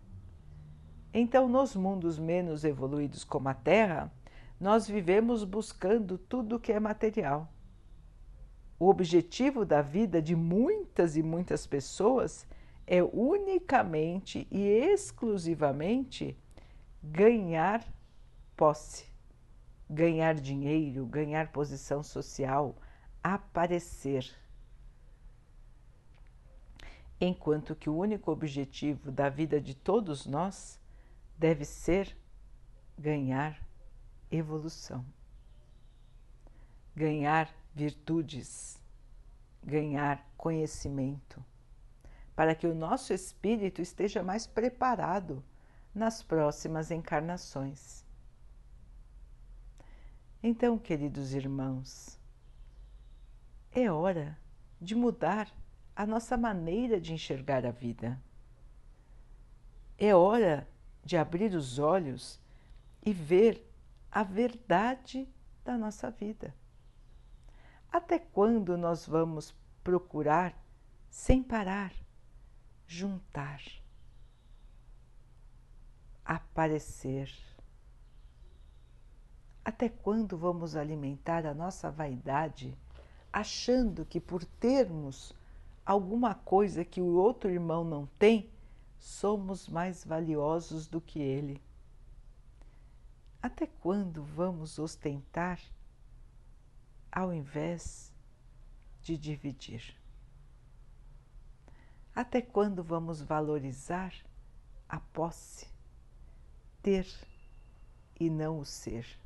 Então, 1.14 1.48
nos 1.48 1.76
mundos 1.76 2.18
menos 2.18 2.64
evoluídos 2.64 3.24
como 3.24 3.50
a 3.50 3.54
Terra, 3.54 4.12
nós 4.60 4.88
vivemos 4.88 5.44
buscando 5.44 6.18
tudo 6.18 6.60
que 6.60 6.72
é 6.72 6.80
material. 6.80 7.48
O 8.80 8.90
objetivo 8.90 9.64
da 9.64 9.84
vida 9.84 10.20
de 10.20 10.36
muitas 10.36 11.16
e 11.16 11.22
muitas 11.22 11.68
pessoas 11.68 12.48
é 12.88 13.04
unicamente 13.04 14.48
e 14.50 14.64
exclusivamente 14.64 16.36
ganhar 17.04 17.86
posse 18.56 19.11
ganhar 19.92 20.36
dinheiro, 20.36 21.06
ganhar 21.06 21.52
posição 21.52 22.02
social, 22.02 22.78
aparecer. 23.22 24.34
Enquanto 27.20 27.76
que 27.76 27.90
o 27.90 27.98
único 27.98 28.32
objetivo 28.32 29.12
da 29.12 29.28
vida 29.28 29.60
de 29.60 29.76
todos 29.76 30.26
nós 30.26 30.80
deve 31.38 31.66
ser 31.66 32.16
ganhar 32.98 33.62
evolução, 34.32 35.06
ganhar 36.96 37.54
virtudes, 37.76 38.82
ganhar 39.62 40.26
conhecimento, 40.38 41.44
para 42.34 42.56
que 42.56 42.66
o 42.66 42.74
nosso 42.74 43.14
espírito 43.14 43.82
esteja 43.82 44.24
mais 44.24 44.48
preparado 44.48 45.44
nas 45.94 46.24
próximas 46.24 46.92
encarnações. 46.92 48.10
Então, 50.44 50.76
queridos 50.80 51.36
irmãos, 51.36 52.20
é 53.72 53.92
hora 53.92 54.36
de 54.82 54.96
mudar 54.96 55.48
a 55.96 56.04
nossa 56.04 56.36
maneira 56.36 57.00
de 57.00 57.14
enxergar 57.14 57.64
a 57.64 57.70
vida. 57.70 58.20
É 60.00 60.16
hora 60.16 60.68
de 61.06 61.16
abrir 61.16 61.54
os 61.54 61.78
olhos 61.78 62.40
e 63.06 63.14
ver 63.14 63.64
a 64.10 64.24
verdade 64.24 65.30
da 65.64 65.78
nossa 65.78 66.10
vida. 66.10 66.56
Até 67.92 68.18
quando 68.18 68.76
nós 68.76 69.06
vamos 69.06 69.54
procurar, 69.84 70.58
sem 71.08 71.44
parar, 71.44 71.94
juntar, 72.88 73.62
aparecer? 76.26 77.51
Até 79.64 79.90
quando 79.90 80.36
vamos 80.38 80.76
alimentar 80.76 81.46
a 81.46 81.54
nossa 81.54 81.92
vaidade, 81.92 82.76
achando 83.32 84.04
que 84.04 84.20
por 84.20 84.44
termos 84.44 85.34
alguma 85.86 86.34
coisa 86.34 86.84
que 86.84 87.00
o 87.00 87.14
outro 87.14 87.50
irmão 87.50 87.84
não 87.84 88.08
tem, 88.18 88.50
somos 88.98 89.68
mais 89.68 90.04
valiosos 90.04 90.88
do 90.88 91.00
que 91.00 91.20
ele? 91.20 91.62
Até 93.42 93.68
quando 93.68 94.24
vamos 94.24 94.80
ostentar 94.80 95.60
ao 97.12 97.32
invés 97.32 98.12
de 99.02 99.16
dividir? 99.16 99.96
Até 102.16 102.42
quando 102.42 102.84
vamos 102.84 103.22
valorizar 103.22 104.14
a 104.90 105.00
posse, 105.00 105.68
ter 106.82 107.08
e 108.20 108.30
não 108.30 108.60
o 108.60 108.66
ser? 108.66 109.21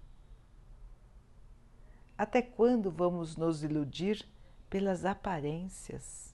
Até 2.18 2.42
quando 2.42 2.90
vamos 2.90 3.36
nos 3.36 3.62
iludir 3.62 4.26
pelas 4.70 5.04
aparências? 5.04 6.34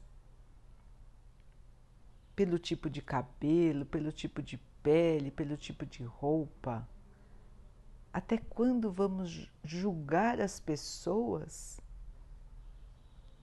Pelo 2.35 2.59
tipo 2.59 2.87
de 2.87 3.01
cabelo, 3.01 3.83
pelo 3.85 4.11
tipo 4.11 4.43
de 4.43 4.59
pele, 4.83 5.31
pelo 5.31 5.57
tipo 5.57 5.83
de 5.83 6.03
roupa? 6.03 6.87
Até 8.13 8.37
quando 8.37 8.91
vamos 8.91 9.49
julgar 9.63 10.39
as 10.39 10.59
pessoas 10.59 11.81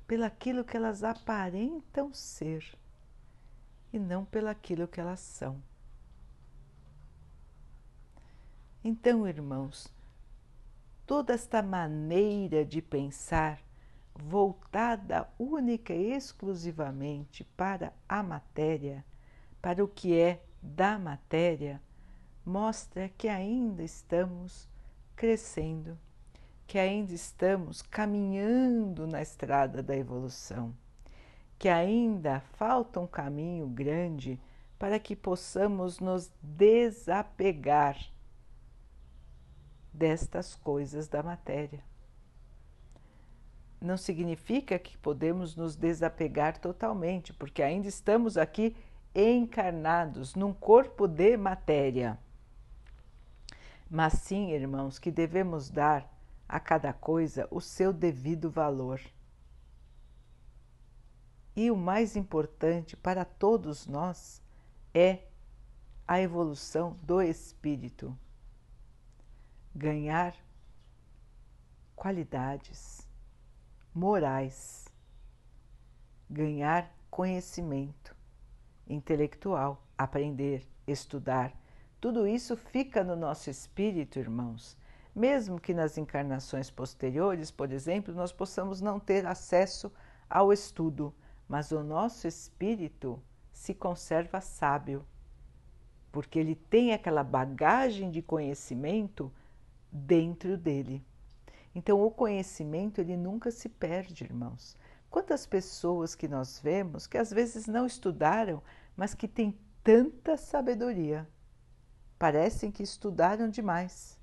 pelaquilo 0.07 0.64
que 0.64 0.76
elas 0.76 1.02
aparentam 1.02 2.14
ser 2.14 2.64
e 3.92 3.99
não 3.99 4.25
pelaquilo 4.25 4.87
que 4.87 5.00
elas 5.00 5.21
são? 5.21 5.61
Então, 8.85 9.26
irmãos, 9.26 9.92
toda 11.08 11.32
esta 11.32 11.62
maneira 11.62 12.66
de 12.66 12.82
pensar 12.82 13.62
voltada 14.14 15.26
única 15.38 15.94
e 15.94 16.12
exclusivamente 16.12 17.44
para 17.56 17.94
a 18.06 18.22
matéria, 18.22 19.02
para 19.62 19.82
o 19.82 19.88
que 19.88 20.14
é 20.14 20.44
da 20.60 20.98
matéria, 20.98 21.80
mostra 22.44 23.08
que 23.08 23.26
ainda 23.26 23.82
estamos 23.82 24.68
crescendo, 25.16 25.98
que 26.66 26.78
ainda 26.78 27.14
estamos 27.14 27.80
caminhando 27.80 29.06
na 29.06 29.22
estrada 29.22 29.82
da 29.82 29.96
evolução, 29.96 30.76
que 31.58 31.70
ainda 31.70 32.40
falta 32.58 33.00
um 33.00 33.06
caminho 33.06 33.66
grande 33.66 34.38
para 34.78 34.98
que 34.98 35.16
possamos 35.16 36.00
nos 36.00 36.30
desapegar 36.42 37.97
destas 39.99 40.54
coisas 40.54 41.08
da 41.08 41.23
matéria. 41.23 41.82
Não 43.80 43.97
significa 43.97 44.78
que 44.78 44.97
podemos 44.97 45.56
nos 45.56 45.75
desapegar 45.75 46.58
totalmente, 46.58 47.32
porque 47.32 47.63
ainda 47.63 47.89
estamos 47.89 48.37
aqui 48.37 48.76
encarnados 49.15 50.34
num 50.34 50.52
corpo 50.52 51.08
de 51.08 51.37
matéria. 51.37 52.19
Mas 53.91 54.15
sim, 54.15 54.52
irmãos, 54.52 54.99
que 54.99 55.11
devemos 55.11 55.69
dar 55.69 56.08
a 56.49 56.61
cada 56.61 56.93
coisa 56.93 57.49
o 57.50 57.61
seu 57.61 57.93
devido 57.93 58.50
valor. 58.50 59.00
E 61.56 61.71
o 61.71 61.76
mais 61.76 62.15
importante 62.15 62.97
para 62.97 63.25
todos 63.25 63.87
nós 63.87 64.41
é 64.95 65.25
a 66.06 66.21
evolução 66.21 66.97
do 67.02 67.21
espírito 67.21 68.17
ganhar 69.78 70.34
qualidades 71.95 73.08
morais, 73.95 74.93
ganhar 76.28 76.93
conhecimento 77.08 78.14
intelectual, 78.88 79.80
aprender, 79.97 80.67
estudar. 80.84 81.54
Tudo 82.00 82.26
isso 82.26 82.56
fica 82.56 83.04
no 83.04 83.14
nosso 83.14 83.50
espírito, 83.50 84.19
irmãos. 84.19 84.76
Mesmo 85.14 85.60
que 85.60 85.73
nas 85.73 85.97
encarnações 85.97 86.71
posteriores, 86.71 87.52
por 87.52 87.71
exemplo, 87.71 88.12
nós 88.12 88.32
possamos 88.32 88.80
não 88.80 88.99
ter 88.99 89.25
acesso 89.26 89.93
ao 90.28 90.52
estudo, 90.52 91.14
mas 91.49 91.71
o 91.71 91.84
nosso 91.84 92.26
espírito 92.26 93.23
se 93.52 93.75
conserva 93.75 94.41
sábio, 94.41 95.06
porque 96.10 96.36
ele 96.36 96.56
tem 96.56 96.93
aquela 96.93 97.23
bagagem 97.23 98.10
de 98.10 98.21
conhecimento 98.23 99.32
dentro 99.90 100.56
dele. 100.56 101.04
Então, 101.74 102.02
o 102.02 102.10
conhecimento 102.10 103.00
ele 103.00 103.16
nunca 103.16 103.50
se 103.50 103.68
perde, 103.68 104.24
irmãos. 104.24 104.76
Quantas 105.10 105.46
pessoas 105.46 106.14
que 106.14 106.28
nós 106.28 106.58
vemos 106.58 107.06
que 107.06 107.16
às 107.16 107.30
vezes 107.30 107.66
não 107.66 107.86
estudaram, 107.86 108.62
mas 108.96 109.14
que 109.14 109.28
têm 109.28 109.58
tanta 109.82 110.36
sabedoria. 110.36 111.28
Parecem 112.18 112.70
que 112.70 112.82
estudaram 112.82 113.48
demais, 113.48 114.20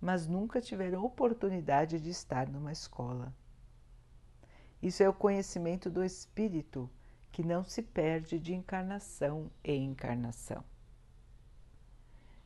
mas 0.00 0.26
nunca 0.26 0.60
tiveram 0.60 1.04
oportunidade 1.04 2.00
de 2.00 2.10
estar 2.10 2.48
numa 2.48 2.72
escola. 2.72 3.34
Isso 4.80 5.02
é 5.02 5.08
o 5.08 5.14
conhecimento 5.14 5.90
do 5.90 6.04
espírito 6.04 6.88
que 7.30 7.42
não 7.42 7.64
se 7.64 7.82
perde 7.82 8.38
de 8.38 8.54
encarnação 8.54 9.50
em 9.62 9.84
encarnação. 9.84 10.64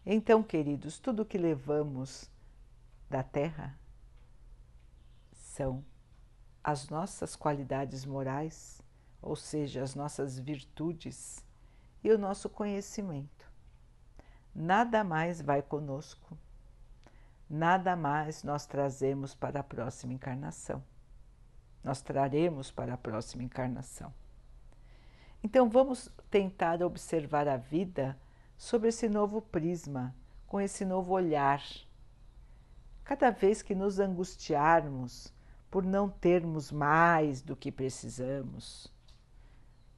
Então, 0.05 0.43
queridos, 0.43 0.99
tudo 0.99 1.25
que 1.25 1.39
levamos 1.39 2.29
da 3.13 3.23
Terra 3.23 3.79
são 5.35 5.85
as 6.65 6.89
nossas 6.89 7.37
qualidades 7.37 8.07
morais, 8.07 8.81
ou 9.21 9.37
seja, 9.37 9.83
as 9.83 9.95
nossas 9.95 10.39
virtudes 10.39 11.45
e 12.03 12.11
o 12.11 12.17
nosso 12.17 12.49
conhecimento. 12.49 13.53
Nada 14.55 15.05
mais 15.05 15.43
vai 15.43 15.61
conosco, 15.61 16.39
nada 17.51 17.95
mais 17.95 18.43
nós 18.43 18.65
trazemos 18.65 19.35
para 19.35 19.61
a 19.61 19.65
próxima 19.65 20.15
encarnação. 20.15 20.83
Nós 21.85 22.01
traremos 22.01 22.71
para 22.71 22.95
a 22.95 22.97
próxima 22.97 23.43
encarnação. 23.43 24.13
Então 25.45 25.69
vamos 25.69 26.11
tentar 26.31 26.83
observar 26.83 27.47
a 27.47 27.59
vida 27.59 28.19
sobre 28.57 28.89
esse 28.89 29.07
novo 29.07 29.43
prisma, 29.43 30.15
com 30.47 30.59
esse 30.59 30.85
novo 30.87 31.13
olhar 31.13 31.61
Cada 33.13 33.31
vez 33.31 33.61
que 33.61 33.75
nos 33.75 33.99
angustiarmos 34.01 35.35
por 35.71 35.85
não 35.85 36.09
termos 36.09 36.73
mais 36.73 37.43
do 37.43 37.55
que 37.55 37.71
precisamos, 37.71 38.91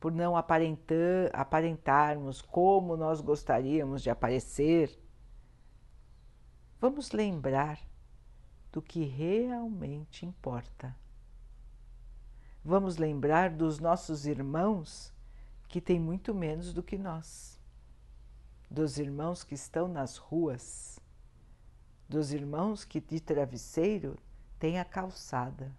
por 0.00 0.11
não 0.11 0.37
aparentar, 0.37 1.31
aparentarmos 1.33 2.42
como 2.42 2.96
nós 2.96 3.20
gostaríamos 3.20 4.03
de 4.03 4.11
aparecer, 4.11 4.98
vamos 6.81 7.12
lembrar 7.12 7.79
do 8.72 8.83
que 8.83 9.05
realmente 9.05 10.27
importa. 10.27 10.92
Vamos 12.64 12.96
lembrar 12.96 13.50
dos 13.50 13.79
nossos 13.79 14.27
irmãos 14.27 15.14
que 15.68 15.81
têm 15.81 16.00
muito 16.00 16.35
menos 16.35 16.74
do 16.74 16.83
que 16.83 16.98
nós, 16.98 17.61
dos 18.68 18.98
irmãos 18.98 19.44
que 19.44 19.55
estão 19.55 19.87
nas 19.87 20.16
ruas 20.16 20.98
dos 22.08 22.32
irmãos 22.32 22.84
que 22.84 23.00
de 23.00 23.20
travesseiro 23.20 24.18
têm 24.58 24.78
a 24.78 24.84
calçada, 24.84 25.74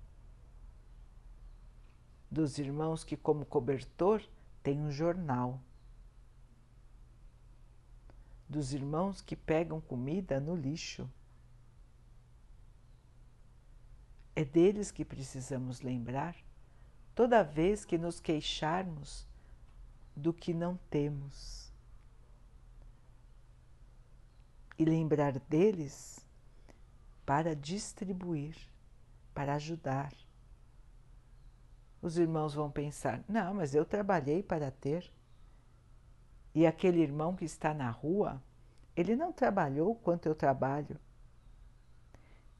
dos 2.29 2.57
irmãos 2.57 3.03
que, 3.03 3.15
como 3.15 3.45
cobertor, 3.45 4.21
têm 4.61 4.81
um 4.81 4.91
jornal, 4.91 5.61
dos 8.47 8.73
irmãos 8.73 9.21
que 9.21 9.35
pegam 9.35 9.79
comida 9.79 10.39
no 10.39 10.55
lixo. 10.55 11.09
É 14.35 14.43
deles 14.43 14.91
que 14.91 15.05
precisamos 15.05 15.81
lembrar 15.81 16.35
toda 17.15 17.43
vez 17.43 17.85
que 17.85 17.97
nos 17.97 18.19
queixarmos 18.19 19.25
do 20.15 20.33
que 20.33 20.53
não 20.53 20.77
temos 20.89 21.64
e 24.77 24.85
lembrar 24.85 25.39
deles 25.39 26.19
para 27.25 27.55
distribuir, 27.55 28.55
para 29.33 29.55
ajudar. 29.55 30.13
Os 32.01 32.17
irmãos 32.17 32.53
vão 32.53 32.69
pensar: 32.69 33.23
não, 33.27 33.53
mas 33.53 33.73
eu 33.73 33.85
trabalhei 33.85 34.43
para 34.43 34.69
ter. 34.71 35.11
E 36.53 36.65
aquele 36.65 37.01
irmão 37.01 37.35
que 37.35 37.43
está 37.43 37.73
na 37.73 37.89
rua, 37.89 38.41
ele 38.95 39.15
não 39.15 39.33
trabalhou 39.33 39.95
quanto 39.95 40.27
eu 40.27 40.35
trabalho. 40.35 40.97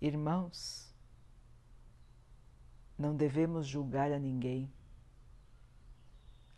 Irmãos, 0.02 0.94
não 2.98 3.16
devemos 3.16 3.68
julgar 3.68 4.12
a 4.12 4.20
ninguém, 4.20 4.72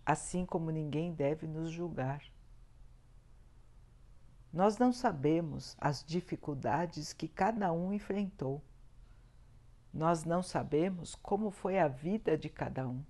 assim 0.05 0.45
como 0.45 0.71
ninguém 0.71 1.13
deve 1.13 1.45
nos 1.45 1.69
julgar. 1.69 2.23
Nós 4.51 4.77
não 4.77 4.91
sabemos 4.91 5.75
as 5.79 6.03
dificuldades 6.03 7.13
que 7.13 7.27
cada 7.27 7.71
um 7.71 7.93
enfrentou. 7.93 8.63
Nós 9.93 10.23
não 10.23 10.41
sabemos 10.41 11.15
como 11.15 11.51
foi 11.51 11.79
a 11.79 11.87
vida 11.87 12.37
de 12.37 12.49
cada 12.49 12.87
um. 12.87 13.03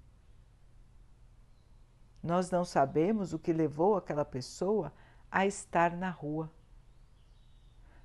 Nós 2.22 2.50
não 2.50 2.66
sabemos 2.66 3.34
o 3.34 3.40
que 3.40 3.54
levou 3.54 3.96
aquela 3.96 4.26
pessoa 4.26 4.92
a 5.32 5.46
estar 5.46 5.96
na 5.96 6.10
rua. 6.10 6.52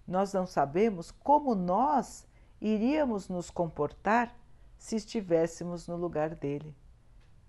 Nós 0.06 0.32
não 0.32 0.46
sabemos 0.46 1.10
como 1.10 1.54
nós 1.54 2.26
iríamos 2.60 3.28
nos 3.28 3.50
comportar 3.50 4.36
se 4.76 4.96
estivéssemos 4.96 5.86
no 5.86 5.96
lugar 5.96 6.34
dele, 6.34 6.74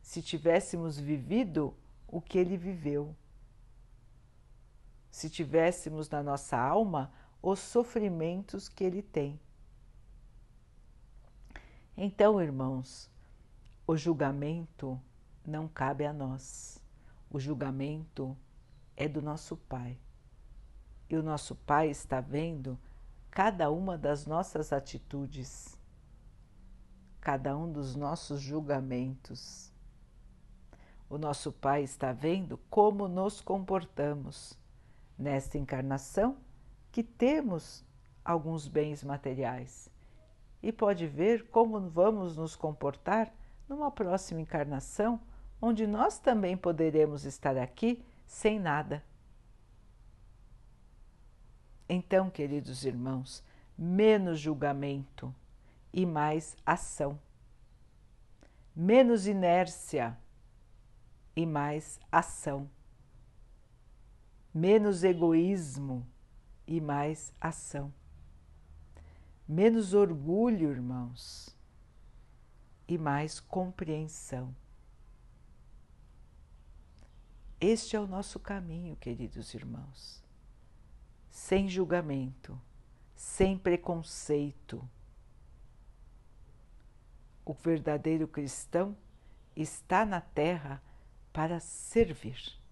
se 0.02 0.22
tivéssemos 0.22 1.00
vivido 1.00 1.76
o 2.08 2.22
que 2.22 2.38
ele 2.38 2.56
viveu 2.56 3.16
se 5.14 5.30
tivéssemos 5.30 6.10
na 6.10 6.24
nossa 6.24 6.58
alma 6.58 7.14
os 7.40 7.60
sofrimentos 7.60 8.68
que 8.68 8.84
ele 8.84 9.04
tem. 9.04 9.40
Então, 11.96 12.42
irmãos, 12.42 13.12
o 13.86 13.96
julgamento 13.96 15.00
não 15.46 15.68
cabe 15.68 16.04
a 16.04 16.12
nós. 16.12 16.82
O 17.30 17.40
julgamento 17.40 18.36
é 18.98 19.08
do 19.08 19.22
nosso 19.22 19.56
Pai. 19.56 20.00
E 21.08 21.16
o 21.16 21.22
nosso 21.22 21.56
Pai 21.58 21.92
está 21.92 22.20
vendo 22.20 22.76
cada 23.30 23.70
uma 23.70 23.96
das 23.96 24.26
nossas 24.26 24.74
atitudes, 24.74 25.80
cada 27.22 27.56
um 27.56 27.72
dos 27.72 27.96
nossos 27.96 28.42
julgamentos. 28.42 29.72
O 31.08 31.20
nosso 31.20 31.52
Pai 31.52 31.84
está 31.84 32.12
vendo 32.12 32.58
como 32.68 33.08
nos 33.08 33.42
comportamos 33.42 34.63
nesta 35.18 35.58
encarnação 35.58 36.38
que 36.92 37.04
temos 37.04 37.86
alguns 38.24 38.68
bens 38.68 39.04
materiais. 39.04 39.90
E 40.62 40.72
pode 40.72 41.08
ver 41.08 41.48
como 41.50 41.80
vamos 41.90 42.38
nos 42.38 42.56
comportar 42.56 43.34
numa 43.68 43.92
próxima 43.92 44.42
encarnação, 44.42 45.20
onde 45.62 45.88
nós 45.88 46.20
também 46.20 46.56
poderemos 46.56 47.26
estar 47.26 47.58
aqui 47.58 48.04
sem 48.26 48.60
nada. 48.60 49.04
Então, 51.88 52.30
queridos 52.30 52.86
irmãos, 52.86 53.44
menos 53.78 54.40
julgamento 54.40 55.34
e 55.92 56.06
mais 56.06 56.56
ação, 56.66 57.20
menos 58.76 59.28
inércia 59.28 60.18
e 61.36 61.46
mais 61.46 62.00
ação 62.12 62.70
menos 64.54 65.04
egoísmo 65.04 66.06
e 66.68 66.80
mais 66.80 67.34
ação. 67.42 67.92
Menos 69.48 69.94
orgulho, 69.94 70.70
irmãos, 70.70 71.56
e 72.88 72.98
mais 72.98 73.40
compreensão. 73.40 74.56
Este 77.60 77.96
é 77.96 78.00
o 78.00 78.08
nosso 78.08 78.40
caminho, 78.40 78.96
queridos 78.96 79.54
irmãos. 79.54 80.24
Sem 81.30 81.68
julgamento, 81.68 82.60
sem 83.16 83.58
preconceito. 83.58 84.88
O 87.44 87.54
verdadeiro 87.54 88.28
cristão 88.28 88.96
está 89.56 90.06
na 90.06 90.22
terra 90.22 90.82
para 91.32 91.60
servir 91.60 92.63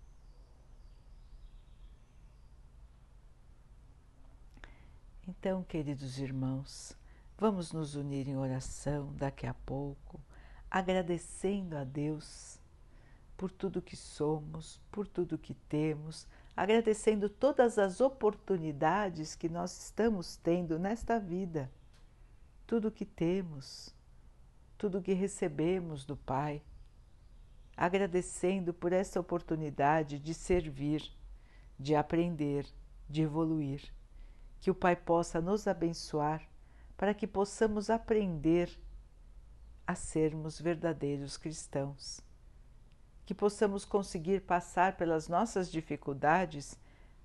Então, 5.31 5.63
queridos 5.63 6.19
irmãos, 6.19 6.93
vamos 7.37 7.71
nos 7.71 7.95
unir 7.95 8.27
em 8.27 8.35
oração 8.35 9.13
daqui 9.15 9.47
a 9.47 9.53
pouco, 9.53 10.19
agradecendo 10.69 11.77
a 11.77 11.85
Deus 11.85 12.59
por 13.37 13.49
tudo 13.49 13.81
que 13.81 13.95
somos, 13.95 14.81
por 14.91 15.07
tudo 15.07 15.37
que 15.37 15.53
temos, 15.53 16.27
agradecendo 16.55 17.29
todas 17.29 17.79
as 17.79 18.01
oportunidades 18.01 19.33
que 19.33 19.47
nós 19.47 19.85
estamos 19.85 20.35
tendo 20.35 20.77
nesta 20.77 21.17
vida, 21.17 21.71
tudo 22.67 22.91
que 22.91 23.05
temos, 23.05 23.95
tudo 24.77 25.01
que 25.01 25.13
recebemos 25.13 26.03
do 26.03 26.17
Pai, 26.17 26.61
agradecendo 27.77 28.73
por 28.73 28.91
essa 28.91 29.17
oportunidade 29.17 30.19
de 30.19 30.33
servir, 30.33 31.09
de 31.79 31.95
aprender, 31.95 32.65
de 33.09 33.21
evoluir 33.21 33.93
que 34.61 34.69
o 34.69 34.75
Pai 34.75 34.95
possa 34.95 35.41
nos 35.41 35.67
abençoar 35.67 36.47
para 36.95 37.15
que 37.15 37.25
possamos 37.25 37.89
aprender 37.89 38.69
a 39.87 39.95
sermos 39.95 40.61
verdadeiros 40.61 41.35
cristãos, 41.35 42.21
que 43.25 43.33
possamos 43.33 43.83
conseguir 43.83 44.41
passar 44.41 44.97
pelas 44.97 45.27
nossas 45.27 45.71
dificuldades 45.71 46.77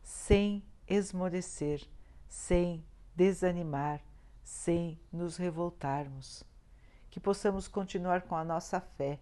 sem 0.02 0.64
esmorecer, 0.88 1.86
sem 2.26 2.82
desanimar, 3.14 4.00
sem 4.42 4.98
nos 5.12 5.36
revoltarmos, 5.36 6.42
que 7.10 7.20
possamos 7.20 7.68
continuar 7.68 8.22
com 8.22 8.34
a 8.34 8.44
nossa 8.44 8.80
fé, 8.80 9.20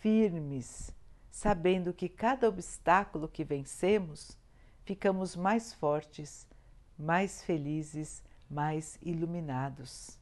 firmes, 0.00 0.94
sabendo 1.28 1.92
que 1.92 2.08
cada 2.08 2.48
obstáculo 2.48 3.26
que 3.26 3.42
vencemos, 3.42 4.38
ficamos 4.84 5.34
mais 5.34 5.72
fortes 5.72 6.46
mais 6.98 7.42
felizes, 7.42 8.22
mais 8.48 8.98
iluminados. 9.02 10.18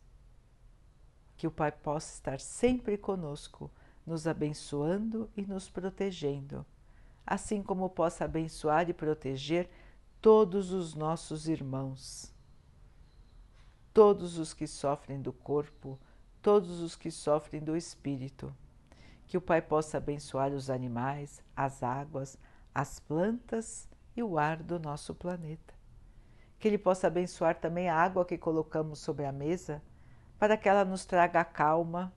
Que 1.37 1.47
o 1.47 1.51
Pai 1.51 1.73
possa 1.73 2.13
estar 2.13 2.41
sempre 2.41 2.97
conosco, 2.97 3.71
nos 4.07 4.27
abençoando 4.27 5.31
e 5.37 5.43
nos 5.43 5.69
protegendo, 5.69 6.65
assim 7.27 7.63
como 7.63 7.89
possa 7.89 8.25
abençoar 8.25 8.89
e 8.89 8.95
proteger 8.95 9.69
todos 10.21 10.73
os 10.73 10.95
nossos 10.95 11.49
irmãos, 11.49 12.35
todos 13.93 14.39
os 14.39 14.53
que 14.53 14.67
sofrem 14.67 15.21
do 15.21 15.33
corpo, 15.33 15.99
todos 16.43 16.81
os 16.81 16.95
que 16.95 17.11
sofrem 17.11 17.63
do 17.63 17.77
espírito. 17.77 18.55
Que 19.27 19.37
o 19.37 19.41
Pai 19.41 19.63
possa 19.63 19.99
abençoar 19.99 20.53
os 20.53 20.69
animais, 20.69 21.43
as 21.55 21.83
águas, 21.83 22.37
as 22.75 22.99
plantas 22.99 23.89
e 24.17 24.23
o 24.23 24.39
ar 24.39 24.63
do 24.63 24.79
nosso 24.79 25.15
planeta 25.15 25.80
que 26.61 26.69
Ele 26.69 26.79
possa 26.79 27.07
abençoar 27.07 27.59
também 27.59 27.89
a 27.89 27.97
água 27.97 28.25
que 28.25 28.37
colocamos 28.37 28.99
sobre 28.99 29.25
a 29.25 29.33
mesa, 29.33 29.83
para 30.39 30.59
que 30.59 30.69
ela 30.69 30.85
nos 30.85 31.07
traga 31.07 31.41
a 31.41 31.45
calma, 31.45 32.13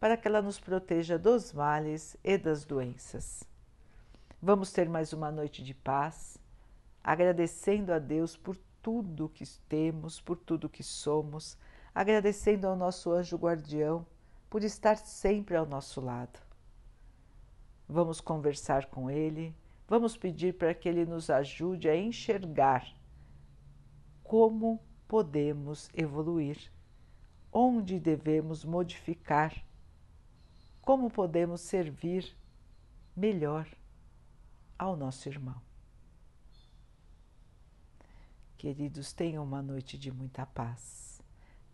para 0.00 0.16
que 0.16 0.26
ela 0.26 0.40
nos 0.40 0.58
proteja 0.58 1.18
dos 1.18 1.52
males 1.52 2.16
e 2.24 2.38
das 2.38 2.64
doenças. 2.64 3.44
Vamos 4.40 4.72
ter 4.72 4.88
mais 4.88 5.12
uma 5.12 5.30
noite 5.30 5.62
de 5.62 5.74
paz, 5.74 6.38
agradecendo 7.02 7.92
a 7.92 7.98
Deus 7.98 8.36
por 8.36 8.56
tudo 8.82 9.28
que 9.28 9.44
temos, 9.68 10.18
por 10.18 10.38
tudo 10.38 10.68
que 10.68 10.82
somos, 10.82 11.56
agradecendo 11.94 12.66
ao 12.66 12.76
nosso 12.76 13.12
anjo 13.12 13.36
guardião 13.36 14.06
por 14.48 14.64
estar 14.64 14.96
sempre 14.96 15.56
ao 15.56 15.66
nosso 15.66 16.00
lado. 16.00 16.38
Vamos 17.86 18.20
conversar 18.20 18.86
com 18.86 19.10
ele, 19.10 19.54
vamos 19.86 20.16
pedir 20.16 20.54
para 20.54 20.72
que 20.72 20.88
ele 20.88 21.04
nos 21.04 21.28
ajude 21.28 21.88
a 21.88 21.96
enxergar 21.96 22.86
como 24.24 24.80
podemos 25.06 25.88
evoluir, 25.94 26.72
onde 27.52 28.00
devemos 28.00 28.64
modificar, 28.64 29.64
como 30.82 31.08
podemos 31.08 31.60
servir 31.60 32.36
melhor 33.14 33.68
ao 34.76 34.96
nosso 34.96 35.28
irmão. 35.28 35.62
Queridos, 38.56 39.12
tenham 39.12 39.44
uma 39.44 39.62
noite 39.62 39.98
de 39.98 40.10
muita 40.10 40.46
paz. 40.46 41.22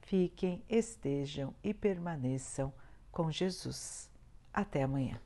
Fiquem, 0.02 0.62
estejam 0.68 1.54
e 1.62 1.72
permaneçam 1.72 2.74
com 3.12 3.30
Jesus. 3.30 4.10
Até 4.52 4.82
amanhã. 4.82 5.20